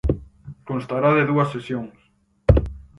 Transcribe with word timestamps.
Constará 0.69 1.09
de 1.17 1.23
dúas 1.31 1.51
sesións. 1.53 1.97